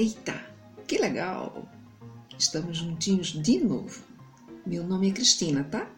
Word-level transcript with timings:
Eita, 0.00 0.32
que 0.88 0.96
legal! 0.96 1.68
Estamos 2.38 2.78
juntinhos 2.78 3.34
de 3.34 3.62
novo. 3.62 4.02
Meu 4.64 4.82
nome 4.82 5.10
é 5.10 5.12
Cristina, 5.12 5.62
tá? 5.62 5.90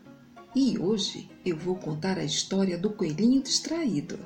E 0.57 0.77
hoje 0.77 1.30
eu 1.46 1.57
vou 1.57 1.77
contar 1.77 2.19
a 2.19 2.25
história 2.25 2.77
do 2.77 2.91
coelhinho 2.91 3.41
distraído. 3.41 4.19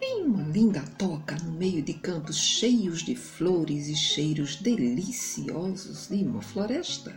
Em 0.00 0.22
uma 0.24 0.42
linda 0.44 0.82
toca 0.96 1.36
no 1.44 1.52
meio 1.52 1.82
de 1.82 1.92
campos 1.92 2.38
cheios 2.38 3.02
de 3.02 3.14
flores 3.14 3.86
e 3.88 3.94
cheiros 3.94 4.56
deliciosos 4.56 6.08
de 6.08 6.24
uma 6.24 6.40
floresta, 6.40 7.14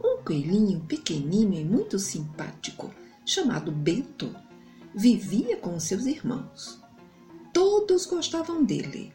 um 0.00 0.22
coelhinho 0.22 0.78
pequenino 0.82 1.54
e 1.54 1.64
muito 1.64 1.98
simpático, 1.98 2.88
chamado 3.24 3.72
Bento, 3.72 4.32
vivia 4.94 5.56
com 5.56 5.80
seus 5.80 6.06
irmãos. 6.06 6.85
Todos 7.56 8.04
gostavam 8.04 8.62
dele, 8.62 9.14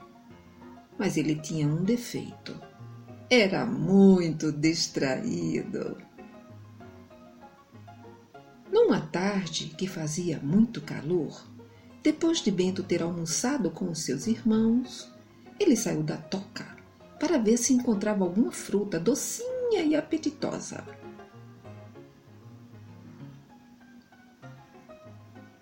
mas 0.97 1.15
ele 1.15 1.35
tinha 1.35 1.67
um 1.67 1.83
defeito 1.83 2.59
era 3.29 3.67
muito 3.67 4.51
distraído. 4.51 5.95
Numa 8.71 8.99
tarde 8.99 9.67
que 9.77 9.87
fazia 9.87 10.39
muito 10.39 10.81
calor, 10.81 11.47
depois 12.01 12.39
de 12.39 12.49
Bento 12.49 12.81
ter 12.81 13.03
almoçado 13.03 13.69
com 13.69 13.91
os 13.91 13.99
seus 13.99 14.25
irmãos, 14.25 15.07
ele 15.59 15.75
saiu 15.75 16.01
da 16.01 16.17
toca 16.17 16.65
para 17.19 17.37
ver 17.37 17.57
se 17.57 17.73
encontrava 17.73 18.23
alguma 18.23 18.51
fruta 18.51 18.99
docinha 18.99 19.83
e 19.83 19.95
apetitosa. 19.95 20.83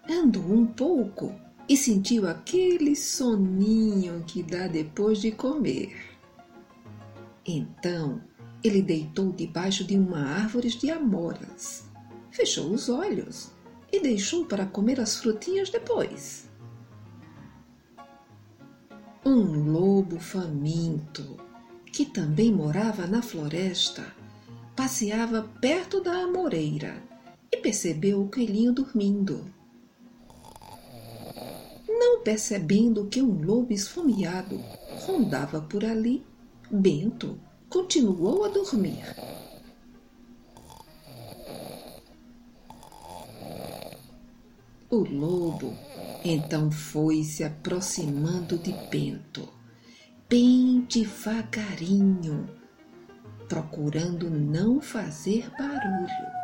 Andou 0.09 0.49
um 0.49 0.65
pouco 0.65 1.48
e 1.69 1.77
sentiu 1.77 2.27
aquele 2.27 2.95
soninho 2.95 4.23
que 4.25 4.41
dá 4.41 4.67
depois 4.67 5.21
de 5.21 5.31
comer. 5.31 5.95
Então 7.45 8.19
ele 8.63 8.81
deitou 8.81 9.31
debaixo 9.31 9.83
de 9.83 9.95
uma 9.95 10.19
árvore 10.19 10.69
de 10.69 10.89
amoras, 10.89 11.85
fechou 12.31 12.71
os 12.71 12.89
olhos 12.89 13.51
e 13.91 13.99
deixou 13.99 14.45
para 14.45 14.65
comer 14.65 14.99
as 14.99 15.17
frutinhas 15.17 15.69
depois. 15.69 16.49
Um 19.23 19.71
lobo 19.71 20.19
faminto, 20.19 21.37
que 21.93 22.03
também 22.03 22.51
morava 22.51 23.05
na 23.05 23.21
floresta, 23.21 24.05
passeava 24.75 25.43
perto 25.61 26.01
da 26.01 26.23
amoreira 26.23 27.03
e 27.51 27.57
percebeu 27.57 28.23
o 28.23 28.27
coelhinho 28.27 28.73
dormindo. 28.73 29.58
Percebendo 32.23 33.07
que 33.07 33.21
um 33.21 33.41
lobo 33.41 33.73
esfomeado 33.73 34.57
rondava 35.05 35.61
por 35.61 35.85
ali, 35.85 36.25
Bento 36.69 37.39
continuou 37.69 38.45
a 38.45 38.49
dormir. 38.49 39.03
O 44.89 44.97
lobo 44.97 45.73
então 46.25 46.69
foi 46.71 47.23
se 47.23 47.43
aproximando 47.43 48.57
de 48.57 48.73
Bento, 48.89 49.47
bem 50.27 50.85
devagarinho, 50.89 52.49
procurando 53.47 54.29
não 54.29 54.81
fazer 54.81 55.49
barulho. 55.57 56.39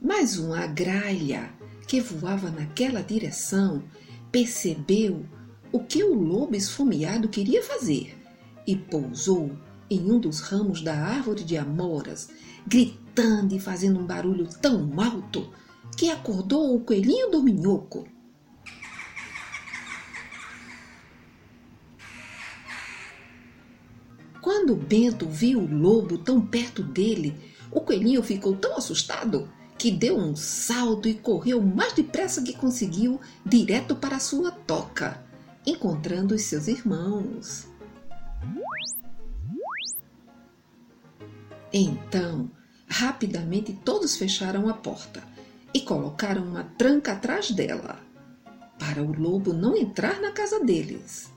Mas 0.00 0.38
uma 0.38 0.66
gralha 0.66 1.50
que 1.90 2.00
voava 2.00 2.52
naquela 2.52 3.02
direção 3.02 3.82
percebeu 4.30 5.26
o 5.72 5.80
que 5.80 6.04
o 6.04 6.14
lobo 6.14 6.54
esfomeado 6.54 7.28
queria 7.28 7.64
fazer 7.64 8.16
e 8.64 8.76
pousou 8.76 9.58
em 9.90 10.08
um 10.08 10.20
dos 10.20 10.38
ramos 10.38 10.82
da 10.82 10.94
árvore 10.94 11.42
de 11.42 11.56
amoras, 11.56 12.30
gritando 12.64 13.56
e 13.56 13.58
fazendo 13.58 13.98
um 13.98 14.06
barulho 14.06 14.48
tão 14.62 14.88
alto 15.00 15.52
que 15.96 16.10
acordou 16.10 16.76
o 16.76 16.78
coelhinho 16.78 17.28
do 17.28 17.42
minhoco. 17.42 18.06
Quando 24.40 24.76
Bento 24.76 25.28
viu 25.28 25.58
o 25.58 25.74
lobo 25.74 26.18
tão 26.18 26.40
perto 26.40 26.84
dele, 26.84 27.34
o 27.68 27.80
coelhinho 27.80 28.22
ficou 28.22 28.54
tão 28.54 28.76
assustado 28.76 29.50
que 29.80 29.90
deu 29.90 30.14
um 30.18 30.36
salto 30.36 31.08
e 31.08 31.14
correu 31.14 31.62
mais 31.62 31.94
depressa 31.94 32.42
que 32.42 32.52
conseguiu 32.52 33.18
direto 33.46 33.96
para 33.96 34.18
sua 34.18 34.50
toca 34.50 35.24
encontrando 35.66 36.34
os 36.34 36.42
seus 36.42 36.68
irmãos. 36.68 37.66
Então, 41.72 42.50
rapidamente 42.86 43.72
todos 43.72 44.16
fecharam 44.16 44.68
a 44.68 44.74
porta 44.74 45.22
e 45.72 45.80
colocaram 45.80 46.44
uma 46.44 46.64
tranca 46.76 47.12
atrás 47.12 47.50
dela, 47.50 47.98
para 48.78 49.02
o 49.02 49.18
lobo 49.18 49.54
não 49.54 49.74
entrar 49.74 50.20
na 50.20 50.30
casa 50.30 50.62
deles. 50.62 51.32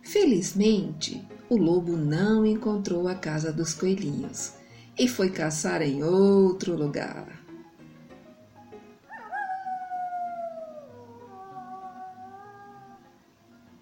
Felizmente, 0.00 1.22
o 1.48 1.56
lobo 1.56 1.96
não 1.96 2.44
encontrou 2.44 3.06
a 3.08 3.14
casa 3.14 3.52
dos 3.52 3.72
coelhinhos 3.72 4.54
e 4.98 5.06
foi 5.06 5.30
caçar 5.30 5.82
em 5.82 6.02
outro 6.02 6.74
lugar. 6.74 7.44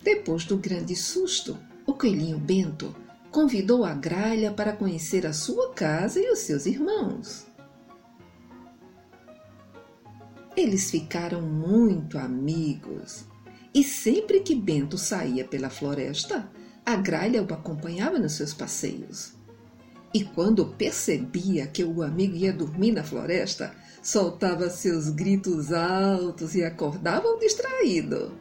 Depois 0.03 0.45
do 0.45 0.59
grande 0.59 0.95
susto, 0.95 1.57
o 1.87 1.95
coelhinho 1.95 2.39
Bento 2.39 2.95
convidou 3.31 3.85
a 3.85 3.95
gralha 3.95 4.53
para 4.53 4.77
conhecer 4.77 5.27
a 5.27 5.33
sua 5.33 5.73
casa 5.73 6.21
e 6.21 6.31
os 6.31 6.41
seus 6.41 6.67
irmãos. 6.67 7.47
Eles 10.57 10.91
ficaram 10.91 11.41
muito 11.43 12.19
amigos 12.19 13.25
e 13.75 13.83
sempre 13.83 14.41
que 14.41 14.55
Bento 14.55 14.97
saía 14.97 15.45
pela 15.45 15.69
floresta, 15.69 16.49
a 16.84 16.97
gralha 16.97 17.43
o 17.43 17.55
acompanhava 17.55 18.19
nos 18.19 18.33
seus 18.33 18.53
passeios. 18.53 19.33
E 20.12 20.22
quando 20.22 20.67
percebia 20.67 21.67
que 21.67 21.83
o 21.83 22.03
amigo 22.03 22.37
ia 22.37 22.53
dormir 22.53 22.93
na 22.93 23.03
floresta, 23.03 23.75
soltava 24.03 24.69
seus 24.69 25.09
gritos 25.09 25.73
altos 25.73 26.55
e 26.55 26.62
acordava 26.62 27.27
o 27.27 27.39
distraído. 27.39 28.39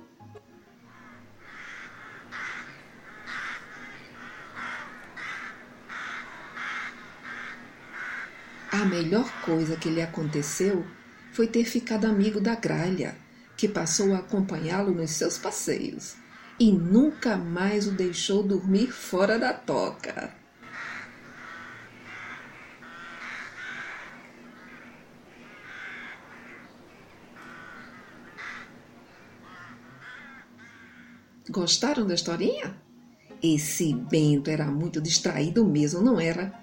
A 8.71 8.85
melhor 8.85 9.31
coisa 9.43 9.77
que 9.77 9.89
lhe 9.89 10.01
aconteceu 10.01 10.85
foi 11.31 11.47
ter 11.47 11.63
ficado 11.63 12.05
amigo 12.05 12.41
da 12.41 12.55
gralha, 12.55 13.15
que 13.55 13.67
passou 13.67 14.13
a 14.13 14.17
acompanhá-lo 14.17 14.91
nos 14.91 15.11
seus 15.11 15.37
passeios 15.37 16.22
e 16.59 16.71
nunca 16.71 17.35
mais 17.35 17.87
o 17.87 17.91
deixou 17.91 18.43
dormir 18.43 18.91
fora 18.91 19.39
da 19.39 19.53
toca. 19.53 20.33
Gostaram 31.49 32.07
da 32.07 32.13
historinha? 32.13 32.75
Esse 33.41 33.93
Bento 33.93 34.49
era 34.49 34.65
muito 34.67 35.01
distraído 35.01 35.65
mesmo, 35.65 36.01
não 36.01 36.19
era? 36.19 36.53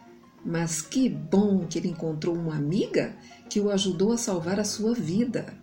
Mas 0.45 0.81
que 0.81 1.09
bom 1.09 1.67
que 1.67 1.79
ele 1.79 1.89
encontrou 1.89 2.35
uma 2.35 2.57
amiga 2.57 3.15
que 3.51 3.61
o 3.61 3.71
ajudou 3.71 4.13
a 4.13 4.17
salvar 4.17 4.59
a 4.59 4.65
sua 4.65 4.95
vida. 4.95 5.55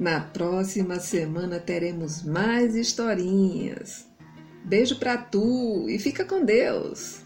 Na 0.00 0.18
próxima 0.18 0.98
semana 0.98 1.60
teremos 1.60 2.22
mais 2.22 2.74
historinhas. 2.74 4.08
Beijo 4.64 4.98
para 4.98 5.18
tu 5.18 5.90
e 5.90 5.98
fica 5.98 6.24
com 6.24 6.42
Deus. 6.42 7.20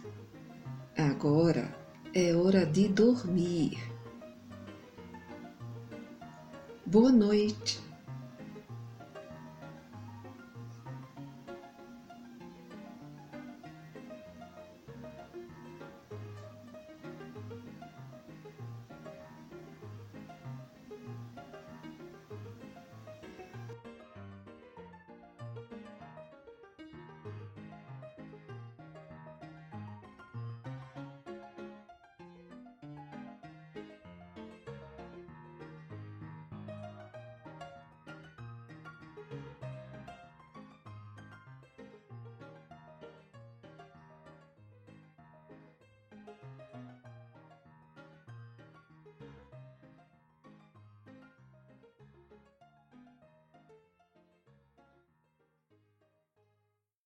Agora 0.98 1.72
é 2.12 2.34
hora 2.34 2.66
de 2.66 2.88
dormir. 2.88 3.78
Boa 6.84 7.12
noite. 7.12 7.83